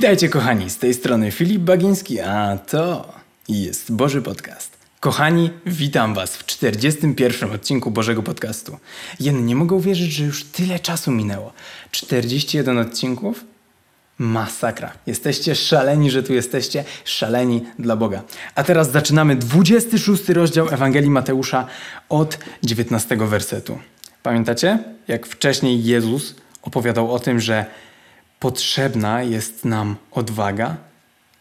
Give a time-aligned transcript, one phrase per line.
[0.00, 3.12] Witajcie kochani, z tej strony Filip Bagiński, a to
[3.48, 4.76] jest Boży Podcast.
[5.00, 8.78] Kochani, witam Was w 41 odcinku Bożego Podcastu.
[9.20, 11.52] Jen, nie mogę uwierzyć, że już tyle czasu minęło.
[11.90, 13.44] 41 odcinków?
[14.18, 14.92] Masakra.
[15.06, 18.22] Jesteście szaleni, że tu jesteście, szaleni dla Boga.
[18.54, 21.66] A teraz zaczynamy 26 rozdział Ewangelii Mateusza
[22.08, 23.78] od 19 wersetu.
[24.22, 24.78] Pamiętacie,
[25.08, 27.66] jak wcześniej Jezus opowiadał o tym, że
[28.40, 30.76] potrzebna jest nam odwaga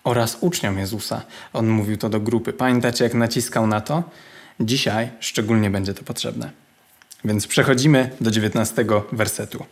[0.04, 1.22] oraz uczniom Jezusa.
[1.54, 2.54] On mówił to do grupy.
[2.54, 4.04] Pamiętacie, jak naciskał na to?
[4.60, 6.52] Dzisiaj szczególnie będzie to potrzebne.
[7.26, 9.66] Więc przechodzimy do 19 wersetu.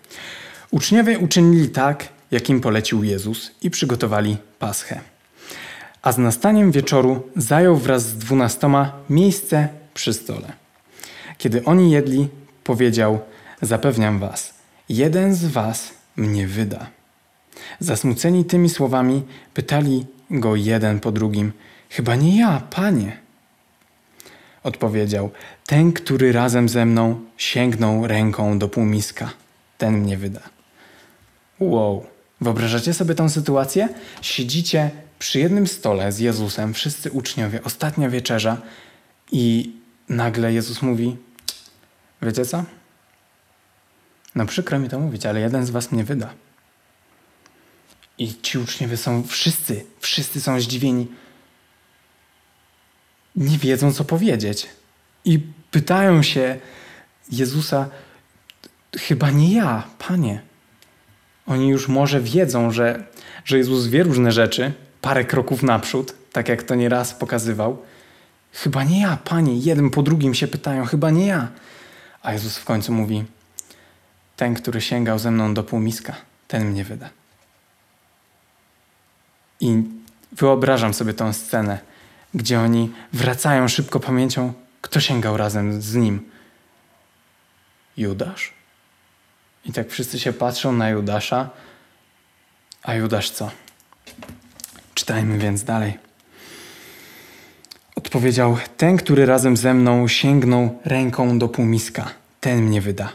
[0.71, 5.01] Uczniowie uczynili tak, jak im polecił Jezus i przygotowali paschę.
[6.01, 10.53] A z nastaniem wieczoru zajął wraz z dwunastoma miejsce przy stole.
[11.37, 12.27] Kiedy oni jedli,
[12.63, 13.19] powiedział:
[13.61, 14.53] Zapewniam was,
[14.89, 16.96] jeden z was mnie wyda.
[17.79, 19.23] Zasmuceni tymi słowami,
[19.53, 21.51] pytali go jeden po drugim:
[21.89, 23.17] Chyba nie ja, panie.
[24.63, 25.29] Odpowiedział:
[25.65, 29.29] Ten, który razem ze mną sięgnął ręką do półmiska,
[29.77, 30.41] ten mnie wyda.
[31.59, 32.05] Wow,
[32.41, 33.89] wyobrażacie sobie tę sytuację?
[34.21, 38.57] Siedzicie przy jednym stole z Jezusem, wszyscy uczniowie, ostatnia wieczerza,
[39.31, 39.75] i
[40.09, 41.17] nagle Jezus mówi:
[42.21, 42.63] Wiecie co?
[44.35, 46.33] No przykro mi to mówić, ale jeden z was mnie wyda.
[48.17, 51.07] I ci uczniowie są wszyscy, wszyscy są zdziwieni.
[53.35, 54.67] Nie wiedzą, co powiedzieć.
[55.25, 55.39] I
[55.71, 56.59] pytają się
[57.31, 57.89] Jezusa,
[58.97, 60.41] chyba nie ja, Panie.
[61.47, 63.03] Oni już może wiedzą, że,
[63.45, 67.77] że Jezus wie różne rzeczy, parę kroków naprzód, tak jak to nieraz pokazywał.
[68.53, 69.57] Chyba nie ja, Panie.
[69.57, 71.47] Jeden po drugim się pytają, chyba nie ja.
[72.21, 73.25] A Jezus w końcu mówi,
[74.35, 76.15] ten, który sięgał ze mną do półmiska,
[76.47, 77.09] ten mnie wyda.
[79.59, 79.83] I
[80.31, 81.79] wyobrażam sobie tą scenę,
[82.33, 86.29] gdzie oni wracają szybko pamięcią, kto sięgał razem z nim.
[87.97, 88.53] Judasz?
[89.65, 91.49] I tak wszyscy się patrzą na Judasza,
[92.83, 93.51] a Judasz co?
[94.93, 95.97] Czytajmy więc dalej.
[97.95, 102.09] Odpowiedział: Ten, który razem ze mną sięgnął ręką do półmiska,
[102.41, 103.09] ten mnie wyda.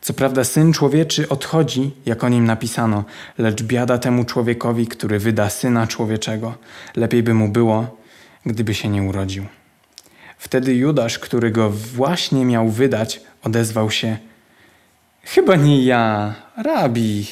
[0.00, 3.04] Co prawda syn człowieczy odchodzi, jak o nim napisano,
[3.38, 6.54] lecz biada temu człowiekowi, który wyda syna człowieczego.
[6.96, 7.96] Lepiej by mu było,
[8.46, 9.46] gdyby się nie urodził.
[10.38, 14.18] Wtedy Judasz, który go właśnie miał wydać, odezwał się:
[15.22, 17.26] Chyba nie ja, rabi.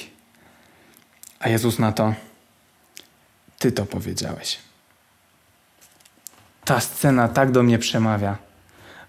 [1.40, 2.14] A Jezus na to:
[3.58, 4.58] Ty to powiedziałeś.
[6.64, 8.38] Ta scena tak do mnie przemawia,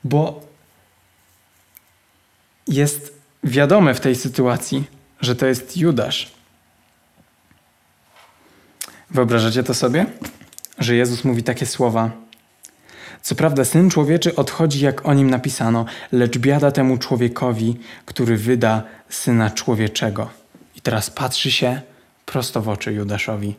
[0.04, 0.42] bo
[2.68, 4.84] jest wiadome w tej sytuacji,
[5.22, 6.32] że to jest Judasz.
[9.10, 10.06] Wyobrażacie to sobie?
[10.78, 12.12] Że Jezus mówi takie słowa.
[13.22, 18.84] Co prawda, syn człowieczy odchodzi, jak o nim napisano, lecz biada temu człowiekowi, który wyda
[19.10, 20.30] syna człowieczego.
[20.76, 21.82] I teraz patrzy się
[22.26, 23.56] prosto w oczy Judaszowi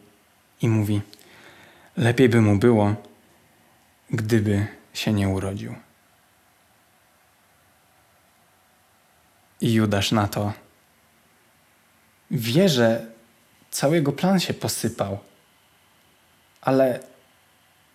[0.63, 1.01] i mówi:
[1.97, 2.95] Lepiej by mu było,
[4.11, 5.75] gdyby się nie urodził.
[9.61, 10.53] I Judasz na to
[12.31, 13.07] wie, że
[13.71, 15.19] cały jego plan się posypał.
[16.61, 17.01] Ale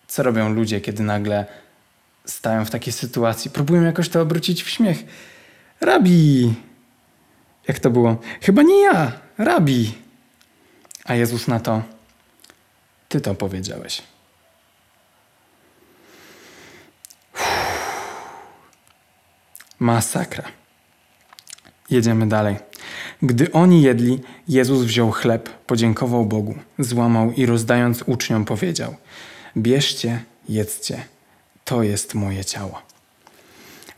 [0.07, 1.45] co robią ludzie, kiedy nagle
[2.25, 3.51] stają w takiej sytuacji?
[3.51, 4.97] Próbują jakoś to obrócić w śmiech.
[5.81, 6.53] Rabi!
[7.67, 8.17] Jak to było?
[8.41, 9.97] Chyba nie ja, rabi!
[11.05, 11.81] A Jezus na to,
[13.09, 14.01] ty to powiedziałeś.
[17.33, 17.43] Uff.
[19.79, 20.64] Masakra.
[21.89, 22.55] Jedziemy dalej.
[23.21, 28.95] Gdy oni jedli, Jezus wziął chleb, podziękował Bogu, złamał i rozdając uczniom powiedział:
[29.57, 31.03] Bierzcie, jedzcie,
[31.65, 32.81] to jest moje ciało.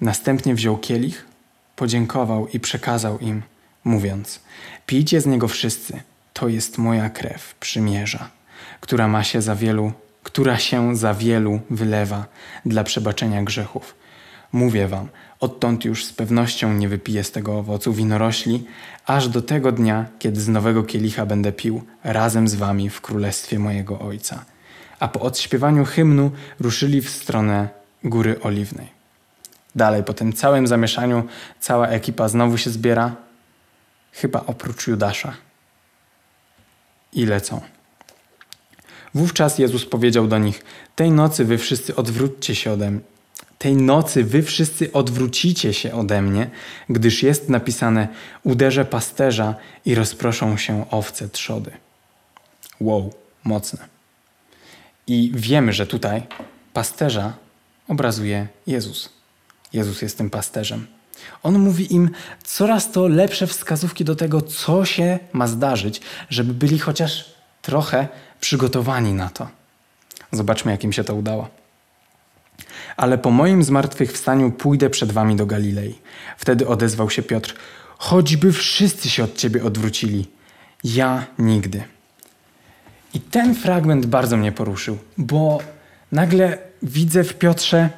[0.01, 1.25] Następnie wziął kielich,
[1.75, 3.41] podziękował i przekazał im,
[3.83, 4.39] mówiąc:
[4.85, 6.01] Pijcie z niego wszyscy,
[6.33, 8.29] to jest moja krew przymierza,
[8.81, 9.91] która ma się za wielu,
[10.23, 12.25] która się za wielu wylewa
[12.65, 13.95] dla przebaczenia grzechów.
[14.57, 15.07] Mówię wam,
[15.39, 18.65] Odtąd już z pewnością nie wypiję z tego owocu winorośli,
[19.05, 23.59] aż do tego dnia, kiedy z nowego kielicha będę pił razem z wami w królestwie
[23.59, 24.45] mojego Ojca.
[24.99, 27.69] A po odśpiewaniu hymnu ruszyli w stronę
[28.03, 28.87] Góry Oliwnej.
[29.75, 31.23] Dalej, po tym całym zamieszaniu,
[31.59, 33.15] cała ekipa znowu się zbiera,
[34.11, 35.33] chyba oprócz Judasza.
[37.13, 37.61] I lecą.
[39.13, 40.63] Wówczas Jezus powiedział do nich:
[40.95, 43.16] Tej nocy wy wszyscy odwróćcie się ode mnie
[43.57, 46.49] tej nocy wy wszyscy odwrócicie się ode mnie,
[46.89, 48.07] gdyż jest napisane:
[48.43, 49.55] Uderzę pasterza
[49.85, 51.71] i rozproszą się owce trzody.
[52.79, 53.13] Wow,
[53.43, 53.87] mocne.
[55.07, 56.23] I wiemy, że tutaj
[56.73, 57.33] pasterza
[57.87, 59.09] obrazuje Jezus.
[59.73, 60.87] Jezus jest tym pasterzem.
[61.43, 62.09] On mówi im
[62.43, 67.25] coraz to lepsze wskazówki do tego, co się ma zdarzyć, żeby byli chociaż
[67.61, 68.07] trochę
[68.39, 69.47] przygotowani na to.
[70.31, 71.49] Zobaczmy, jak im się to udało.
[72.97, 75.99] Ale po moim zmartwychwstaniu pójdę przed wami do Galilei.
[76.37, 77.55] Wtedy odezwał się Piotr:
[77.97, 80.27] Choćby wszyscy się od ciebie odwrócili,
[80.83, 81.83] ja nigdy.
[83.13, 85.59] I ten fragment bardzo mnie poruszył, bo
[86.11, 87.89] nagle widzę w Piotrze,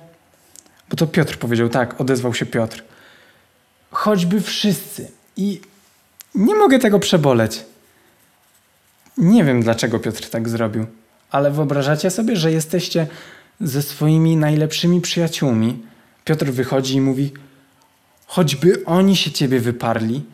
[0.89, 2.83] bo to Piotr powiedział, tak, odezwał się Piotr.
[3.91, 5.11] Choćby wszyscy.
[5.37, 5.61] I
[6.35, 7.65] nie mogę tego przeboleć.
[9.17, 10.85] Nie wiem, dlaczego Piotr tak zrobił,
[11.31, 13.07] ale wyobrażacie sobie, że jesteście
[13.61, 15.83] ze swoimi najlepszymi przyjaciółmi.
[16.25, 17.33] Piotr wychodzi i mówi:
[18.27, 20.25] Choćby oni się ciebie wyparli,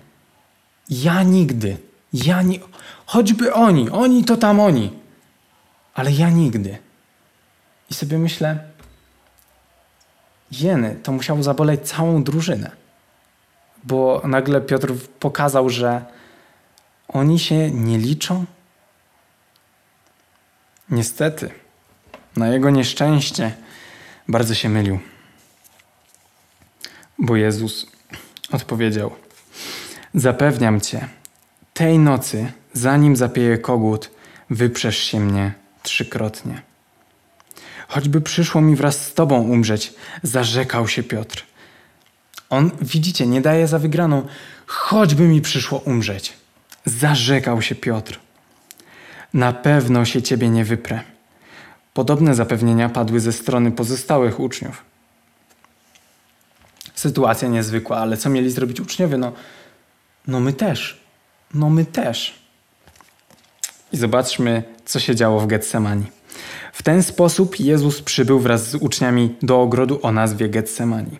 [0.89, 1.77] ja nigdy.
[2.13, 2.59] Ja nie.
[3.05, 4.99] Choćby oni, oni to tam oni.
[5.93, 6.77] Ale ja nigdy.
[7.89, 8.59] I sobie myślę,
[10.51, 12.71] jeny, to musiało zaboleć całą drużynę.
[13.83, 16.05] Bo nagle Piotr pokazał, że
[17.07, 18.45] oni się nie liczą.
[20.89, 21.49] Niestety,
[22.35, 23.51] na jego nieszczęście
[24.27, 24.99] bardzo się mylił.
[27.19, 27.87] Bo Jezus
[28.51, 29.11] odpowiedział:
[30.13, 31.07] Zapewniam cię,
[31.73, 34.11] tej nocy, zanim zapieje kogut,
[34.49, 35.53] wyprzesz się mnie
[35.83, 36.61] trzykrotnie.
[37.87, 39.93] Choćby przyszło mi wraz z Tobą umrzeć,
[40.23, 41.45] zarzekał się Piotr.
[42.49, 44.27] On, widzicie, nie daje za wygraną,
[44.65, 46.33] choćby mi przyszło umrzeć.
[46.85, 48.19] Zarzekał się Piotr.
[49.33, 51.14] Na pewno się Ciebie nie wyprę.
[51.95, 54.83] Podobne zapewnienia padły ze strony pozostałych uczniów.
[56.95, 59.17] Sytuacja niezwykła, ale co mieli zrobić uczniowie?
[59.17, 59.31] No,
[60.27, 60.99] no my też.
[61.53, 62.39] No my też.
[63.93, 66.05] I zobaczmy, co się działo w Getsemani.
[66.73, 71.17] W ten sposób Jezus przybył wraz z uczniami do ogrodu o nazwie Getsemani.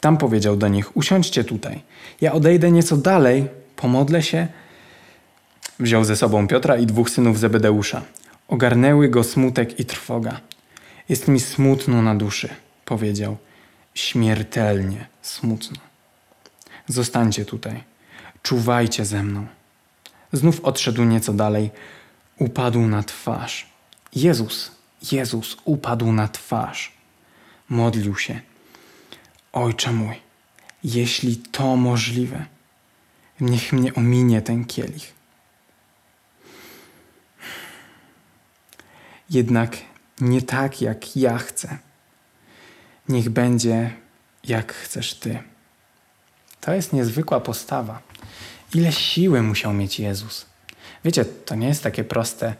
[0.00, 1.82] Tam powiedział do nich: Usiądźcie tutaj.
[2.20, 4.48] Ja odejdę nieco dalej, pomodlę się.
[5.80, 8.02] Wziął ze sobą Piotra i dwóch synów Zebedeusza.
[8.48, 10.40] Ogarnęły go smutek i trwoga.
[11.08, 12.48] Jest mi smutno na duszy,
[12.84, 13.36] powiedział.
[13.94, 15.76] Śmiertelnie smutno.
[16.86, 17.84] Zostańcie tutaj.
[18.42, 19.46] Czuwajcie ze mną.
[20.32, 21.70] Znów odszedł nieco dalej.
[22.38, 23.66] Upadł na twarz.
[24.14, 24.70] Jezus,
[25.12, 26.92] Jezus upadł na twarz.
[27.68, 28.40] Modlił się.
[29.52, 30.14] Ojcze mój,
[30.84, 32.46] jeśli to możliwe,
[33.40, 35.17] niech mnie ominie ten kielich.
[39.30, 39.76] Jednak
[40.20, 41.78] nie tak, jak ja chcę.
[43.08, 43.90] Niech będzie,
[44.44, 45.38] jak chcesz Ty.
[46.60, 48.02] To jest niezwykła postawa.
[48.74, 50.46] Ile siły musiał mieć Jezus.
[51.04, 52.54] Wiecie, to nie jest takie proste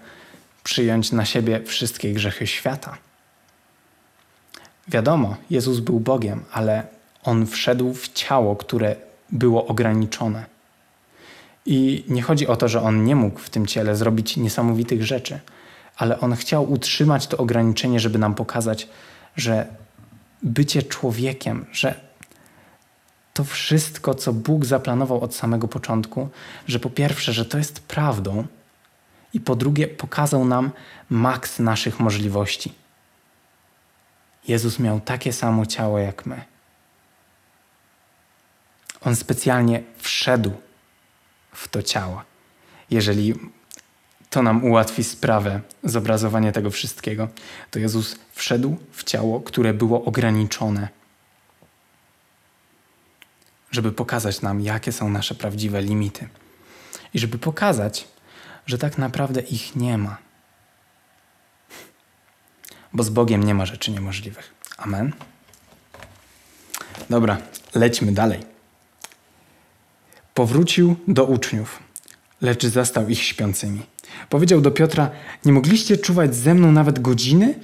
[0.64, 2.98] przyjąć na siebie wszystkie grzechy świata.
[4.88, 6.86] Wiadomo, Jezus był Bogiem, ale
[7.22, 8.96] on wszedł w ciało, które
[9.30, 10.44] było ograniczone.
[11.66, 15.40] I nie chodzi o to, że on nie mógł w tym ciele zrobić niesamowitych rzeczy,
[15.98, 18.88] ale on chciał utrzymać to ograniczenie, żeby nam pokazać,
[19.36, 19.66] że
[20.42, 22.00] bycie człowiekiem, że
[23.34, 26.28] to wszystko, co Bóg zaplanował od samego początku,
[26.66, 28.46] że po pierwsze, że to jest prawdą,
[29.34, 30.70] i po drugie, pokazał nam
[31.11, 32.73] maks naszych możliwości.
[34.49, 36.44] Jezus miał takie samo ciało jak my.
[39.00, 40.52] On specjalnie wszedł
[41.52, 42.23] w to ciało.
[42.90, 43.34] Jeżeli
[44.30, 47.28] to nam ułatwi sprawę, zobrazowanie tego wszystkiego,
[47.70, 50.88] to Jezus wszedł w ciało, które było ograniczone
[53.70, 56.28] żeby pokazać nam, jakie są nasze prawdziwe limity.
[57.14, 58.08] I żeby pokazać,
[58.66, 60.16] że tak naprawdę ich nie ma.
[62.92, 64.54] Bo z Bogiem nie ma rzeczy niemożliwych.
[64.76, 65.12] Amen.
[67.11, 67.38] Dobra,
[67.75, 68.40] lećmy dalej.
[70.35, 71.78] Powrócił do uczniów,
[72.40, 73.87] lecz zastał ich śpiącymi.
[74.28, 75.10] Powiedział do Piotra:
[75.44, 77.54] Nie mogliście czuwać ze mną nawet godziny?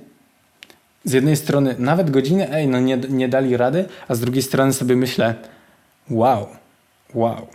[1.04, 4.72] Z jednej strony, nawet godziny, ej, no nie, nie dali rady, a z drugiej strony
[4.72, 5.34] sobie myślę,
[6.10, 6.48] Wow,
[7.14, 7.46] wow.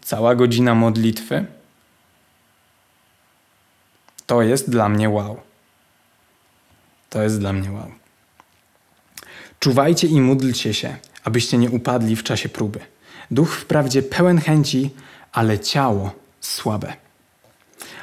[0.00, 1.46] Cała godzina modlitwy
[4.26, 5.40] to jest dla mnie wow.
[7.10, 7.90] To jest dla mnie wow.
[9.60, 12.80] Czuwajcie i módlcie się, abyście nie upadli w czasie próby.
[13.30, 14.90] Duch wprawdzie pełen chęci,
[15.32, 16.96] ale ciało słabe.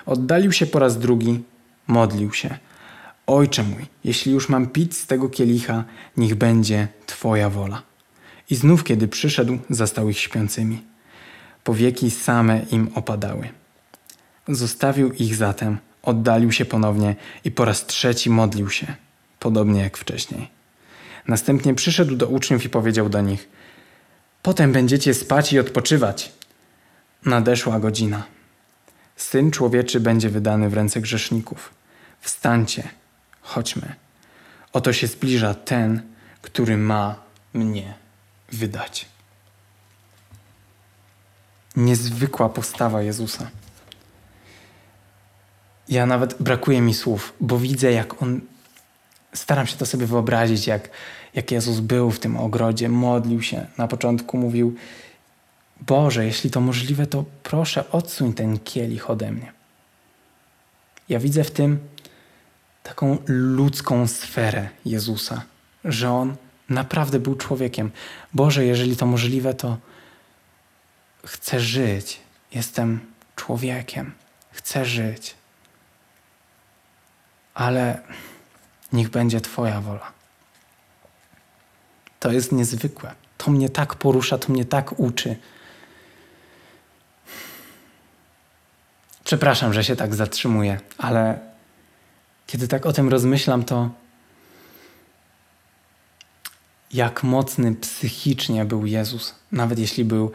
[0.06, 1.44] Oddalił się po raz drugi,
[1.88, 2.58] modlił się.
[3.28, 5.84] Ojcze mój, jeśli już mam pić z tego kielicha,
[6.18, 7.82] niech będzie Twoja wola.
[8.50, 10.82] I znów, kiedy przyszedł, zastał ich śpiącymi.
[11.64, 13.50] Powieki same im opadały.
[14.48, 18.88] Zostawił ich zatem, oddalił się ponownie i po raz trzeci modlił się,
[19.40, 20.48] podobnie jak wcześniej.
[21.28, 23.50] Następnie przyszedł do uczniów i powiedział do nich:
[24.42, 26.32] Potem będziecie spać i odpoczywać.
[27.26, 28.24] Nadeszła godzina.
[29.22, 31.74] Syn człowieczy będzie wydany w ręce grzeszników.
[32.22, 32.90] Wstańcie,
[33.42, 33.96] chodźmy.
[34.74, 36.02] Oto się zbliża ten,
[36.42, 37.16] który ma
[37.54, 37.94] mnie
[38.52, 39.06] wydać.
[41.76, 43.50] Niezwykła postawa Jezusa.
[45.90, 48.42] Ja nawet brakuje mi słów, bo widzę, jak on.
[49.34, 50.90] Staram się to sobie wyobrazić, jak,
[51.34, 53.68] jak Jezus był w tym ogrodzie, modlił się.
[53.78, 54.76] Na początku mówił:
[55.82, 59.54] Boże, jeśli to możliwe, to proszę, odsuń ten kielich ode mnie.
[61.10, 61.80] Ja widzę w tym
[62.84, 65.42] taką ludzką sferę Jezusa,
[65.86, 66.36] że on
[66.70, 67.92] naprawdę był człowiekiem.
[68.34, 69.78] Boże, jeżeli to możliwe, to
[71.26, 72.20] chcę żyć.
[72.54, 73.00] Jestem
[73.36, 74.12] człowiekiem.
[74.52, 75.36] Chcę żyć.
[77.54, 78.02] Ale
[78.94, 80.12] niech będzie Twoja wola.
[82.20, 83.16] To jest niezwykłe.
[83.38, 85.36] To mnie tak porusza, to mnie tak uczy.
[89.32, 91.40] Przepraszam, że się tak zatrzymuję, ale
[92.48, 93.90] kiedy tak o tym rozmyślam, to
[96.94, 100.32] jak mocny psychicznie był Jezus, nawet jeśli był,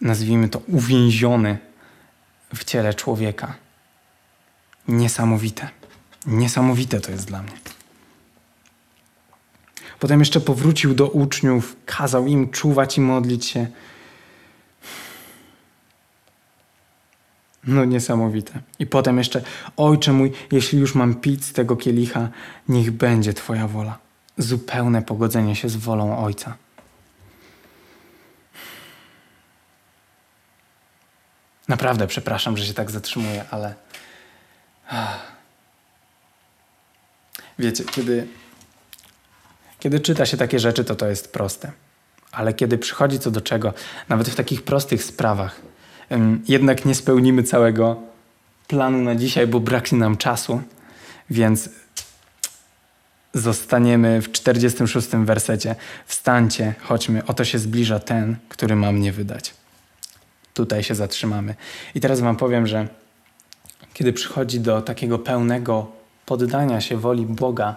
[0.00, 1.58] nazwijmy to, uwięziony
[2.54, 3.54] w ciele człowieka.
[4.88, 5.68] Niesamowite.
[6.26, 7.58] Niesamowite to jest dla mnie.
[9.98, 13.66] Potem jeszcze powrócił do uczniów, kazał im czuwać i modlić się.
[17.66, 18.60] No niesamowite.
[18.78, 19.42] I potem jeszcze,
[19.76, 22.28] Ojcze mój, jeśli już mam pić z tego kielicha,
[22.68, 23.98] niech będzie Twoja wola.
[24.38, 26.56] Zupełne pogodzenie się z wolą Ojca.
[31.68, 33.74] Naprawdę przepraszam, że się tak zatrzymuję, ale.
[37.58, 38.26] Wiecie, kiedy,
[39.80, 41.72] kiedy czyta się takie rzeczy, to to jest proste.
[42.32, 43.74] Ale kiedy przychodzi co do czego,
[44.08, 45.60] nawet w takich prostych sprawach,
[46.48, 47.96] jednak nie spełnimy całego
[48.68, 50.62] planu na dzisiaj, bo braknie nam czasu,
[51.30, 51.68] więc
[53.34, 55.74] zostaniemy w 46 wersecie.
[56.06, 59.54] Wstańcie, chodźmy, oto się zbliża ten, który ma mnie wydać.
[60.54, 61.54] Tutaj się zatrzymamy.
[61.94, 62.88] I teraz Wam powiem, że
[63.94, 65.92] kiedy przychodzi do takiego pełnego
[66.26, 67.76] poddania się woli Boga,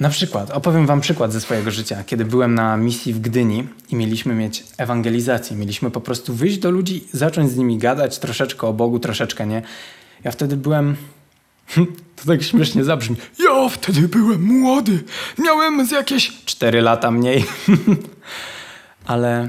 [0.00, 2.04] na przykład, opowiem Wam przykład ze swojego życia.
[2.04, 6.70] Kiedy byłem na misji w Gdyni i mieliśmy mieć ewangelizację, mieliśmy po prostu wyjść do
[6.70, 9.62] ludzi, zacząć z nimi gadać troszeczkę o Bogu, troszeczkę nie.
[10.24, 10.96] Ja wtedy byłem.
[12.16, 13.16] To tak śmiesznie zabrzmi.
[13.38, 15.04] Ja wtedy byłem młody.
[15.38, 17.44] Miałem z jakieś 4 lata mniej.
[19.06, 19.48] Ale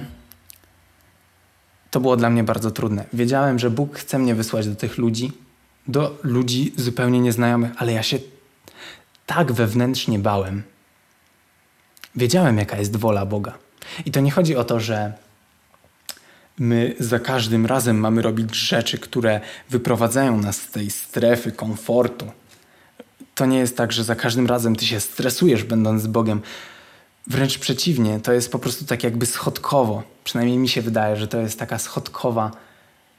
[1.92, 3.06] to było dla mnie bardzo trudne.
[3.14, 5.32] Wiedziałem, że Bóg chce mnie wysłać do tych ludzi,
[5.88, 8.20] do ludzi zupełnie nieznajomych, ale ja się
[9.28, 10.64] tak wewnętrznie bałem.
[12.16, 13.58] Wiedziałem, jaka jest wola Boga.
[14.06, 15.14] I to nie chodzi o to, że
[16.60, 22.32] my za każdym razem mamy robić rzeczy, które wyprowadzają nas z tej strefy komfortu.
[23.36, 26.42] To nie jest tak, że za każdym razem ty się stresujesz, będąc z Bogiem.
[27.28, 30.04] Wręcz przeciwnie, to jest po prostu tak jakby schodkowo.
[30.24, 32.52] Przynajmniej mi się wydaje, że to jest taka schodkowa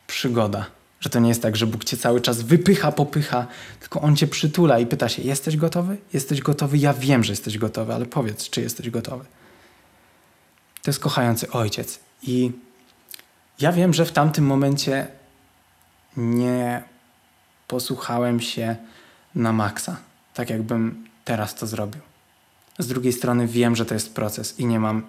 [0.06, 0.66] przygoda.
[1.00, 3.46] Że to nie jest tak, że Bóg cię cały czas wypycha, popycha,
[3.80, 5.96] tylko On cię przytula i pyta się: Jesteś gotowy?
[6.12, 6.78] Jesteś gotowy?
[6.78, 9.24] Ja wiem, że jesteś gotowy, ale powiedz, czy jesteś gotowy.
[10.82, 12.00] To jest kochający ojciec.
[12.22, 12.52] I
[13.60, 15.06] ja wiem, że w tamtym momencie
[16.16, 16.82] nie
[17.68, 18.76] posłuchałem się
[19.34, 19.96] na maksa,
[20.34, 22.00] tak jakbym teraz to zrobił.
[22.78, 25.02] Z drugiej strony wiem, że to jest proces i nie mam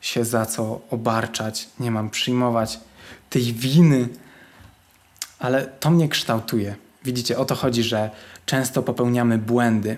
[0.00, 2.80] się za co obarczać, nie mam przyjmować
[3.30, 4.08] tej winy,
[5.40, 6.74] ale to mnie kształtuje.
[7.04, 8.10] Widzicie, o to chodzi, że
[8.46, 9.96] często popełniamy błędy,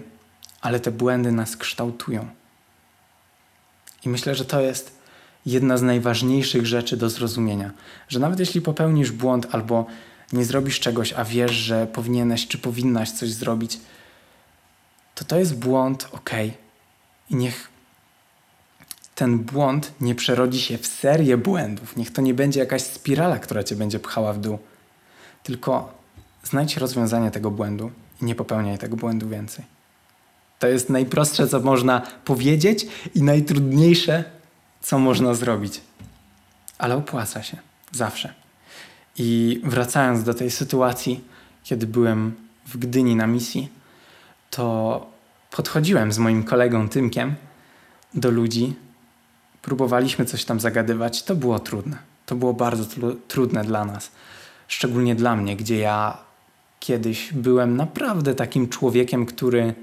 [0.61, 2.29] ale te błędy nas kształtują.
[4.05, 4.99] I myślę, że to jest
[5.47, 7.71] jedna z najważniejszych rzeczy do zrozumienia,
[8.09, 9.87] że nawet jeśli popełnisz błąd albo
[10.33, 13.81] nie zrobisz czegoś, a wiesz, że powinieneś czy powinnaś coś zrobić,
[15.15, 16.31] to to jest błąd, ok.
[17.31, 17.69] I niech
[19.15, 21.97] ten błąd nie przerodzi się w serię błędów.
[21.97, 24.59] Niech to nie będzie jakaś spirala, która cię będzie pchała w dół.
[25.43, 25.93] Tylko
[26.45, 27.91] znajdź rozwiązanie tego błędu
[28.23, 29.65] i nie popełniaj tego błędu więcej.
[30.59, 34.25] To jest najprostsze, co można powiedzieć i najtrudniejsze,
[34.81, 35.81] co można zrobić.
[36.79, 37.57] Ale opłaca się.
[37.93, 38.35] Zawsze.
[39.19, 41.25] I wracając do tej sytuacji,
[41.65, 42.35] kiedy byłem
[42.67, 43.69] w Gdyni na misji,
[44.51, 45.07] to
[45.51, 47.35] podchodziłem z moim kolegą Tymkiem
[48.15, 48.75] do ludzi,
[49.63, 51.23] próbowaliśmy coś tam zagadywać.
[51.23, 51.99] To było trudne.
[52.27, 52.85] To było bardzo
[53.29, 54.11] trudne dla nas
[54.73, 56.19] szczególnie dla mnie, gdzie ja
[56.81, 59.75] kiedyś byłem naprawdę takim człowiekiem, który.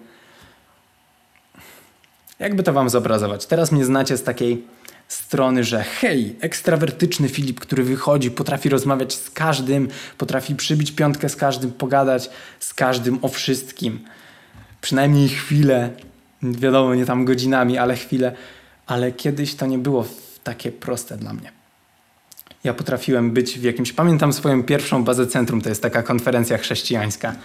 [2.39, 3.45] Jakby to wam zobrazować?
[3.45, 4.63] Teraz mnie znacie z takiej
[5.07, 11.35] strony, że hej, ekstrawertyczny Filip, który wychodzi, potrafi rozmawiać z każdym, potrafi przybić piątkę z
[11.35, 12.29] każdym, pogadać
[12.59, 13.99] z każdym o wszystkim.
[14.81, 15.89] Przynajmniej chwilę,
[16.43, 18.35] wiadomo, nie tam godzinami, ale chwilę.
[18.87, 20.05] Ale kiedyś to nie było
[20.43, 21.58] takie proste dla mnie.
[22.63, 23.93] Ja potrafiłem być w jakimś.
[23.93, 27.35] Pamiętam swoją pierwszą bazę centrum, to jest taka konferencja chrześcijańska,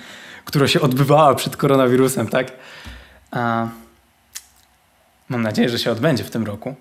[0.44, 2.52] która się odbywała przed koronawirusem, tak?
[3.30, 3.68] A
[5.28, 6.74] mam nadzieję, że się odbędzie w tym roku.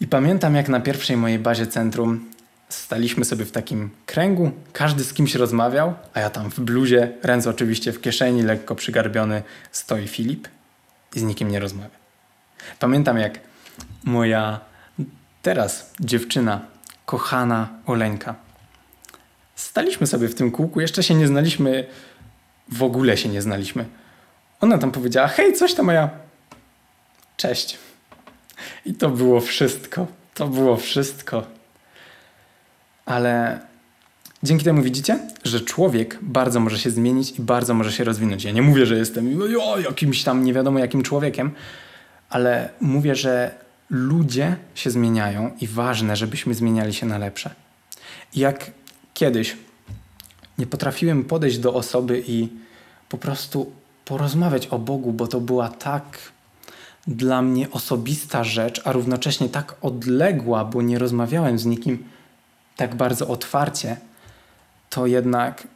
[0.00, 2.30] I pamiętam, jak na pierwszej mojej bazie centrum
[2.68, 7.50] staliśmy sobie w takim kręgu, każdy z kimś rozmawiał, a ja tam w bluzie, ręce
[7.50, 10.48] oczywiście w kieszeni, lekko przygarbiony, stoi Filip
[11.14, 11.96] i z nikim nie rozmawia.
[12.78, 13.38] Pamiętam, jak
[14.04, 14.60] moja
[15.42, 16.60] teraz dziewczyna,
[17.06, 18.34] kochana Oleńka,
[19.54, 21.86] staliśmy sobie w tym kółku, jeszcze się nie znaliśmy,
[22.68, 23.84] w ogóle się nie znaliśmy.
[24.60, 26.10] Ona tam powiedziała, hej, coś tam, moja.
[27.36, 27.78] Cześć.
[28.84, 30.06] I to było wszystko.
[30.34, 31.46] To było wszystko.
[33.06, 33.60] Ale
[34.42, 38.44] dzięki temu widzicie, że człowiek bardzo może się zmienić i bardzo może się rozwinąć.
[38.44, 41.50] Ja nie mówię, że jestem jo, jakimś tam nie wiadomo jakim człowiekiem,
[42.30, 47.54] ale mówię, że ludzie się zmieniają i ważne, żebyśmy zmieniali się na lepsze.
[48.34, 48.70] Jak
[49.14, 49.56] kiedyś
[50.58, 52.48] nie potrafiłem podejść do osoby i
[53.08, 53.72] po prostu
[54.04, 56.18] porozmawiać o Bogu, bo to była tak
[57.06, 62.04] dla mnie osobista rzecz, a równocześnie tak odległa, bo nie rozmawiałem z nikim
[62.76, 63.96] tak bardzo otwarcie,
[64.90, 65.68] to jednak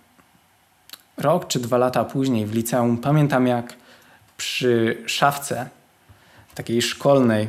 [1.16, 3.76] rok czy dwa lata później w liceum pamiętam jak
[4.36, 5.68] przy szafce
[6.54, 7.48] takiej szkolnej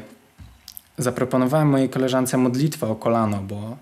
[0.98, 3.78] zaproponowałem mojej koleżance modlitwę o kolano, bo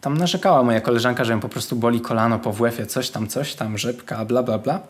[0.00, 3.54] tam narzekała moja koleżanka, że ją po prostu boli kolano po WF-ie, coś tam, coś
[3.54, 4.80] tam, rzepka, bla, bla, bla.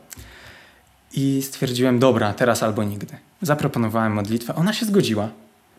[1.13, 3.17] I stwierdziłem, dobra, teraz albo nigdy.
[3.43, 5.29] Zaproponowałem modlitwę, ona się zgodziła.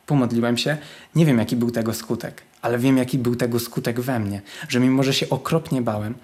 [0.05, 0.77] Pomodliłem się,
[1.15, 4.79] nie wiem jaki był tego skutek, ale wiem jaki był tego skutek we mnie, że
[4.79, 6.15] mimo, że się okropnie bałem,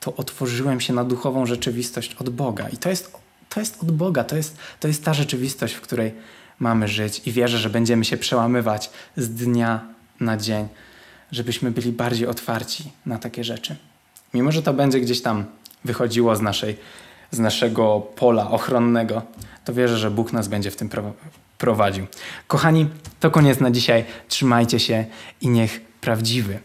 [0.00, 2.68] to otworzyłem się na duchową rzeczywistość od Boga.
[2.68, 3.16] I to jest,
[3.48, 6.12] to jest od Boga, to jest, to jest ta rzeczywistość, w której
[6.58, 9.80] mamy żyć i wierzę, że będziemy się przełamywać z dnia
[10.20, 10.68] na dzień,
[11.32, 13.76] żebyśmy byli bardziej otwarci na takie rzeczy.
[14.34, 15.44] Mimo, że to będzie gdzieś tam
[15.84, 16.76] wychodziło z, naszej,
[17.30, 19.22] z naszego pola ochronnego,
[19.64, 20.90] to wierzę, że Bóg nas będzie w tym
[21.58, 22.06] prowadził.
[22.46, 22.88] Kochani,
[23.20, 24.04] to koniec na dzisiaj.
[24.28, 25.04] Trzymajcie się
[25.40, 26.58] i niech prawdziwy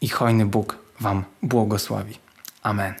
[0.00, 2.18] i hojny Bóg Wam błogosławi.
[2.62, 2.94] Amen.